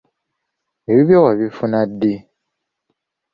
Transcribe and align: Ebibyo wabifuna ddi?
Ebibyo 0.91 1.17
wabifuna 1.25 1.79
ddi? 1.91 2.13